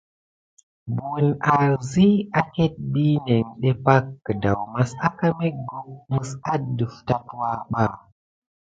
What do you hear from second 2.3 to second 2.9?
akét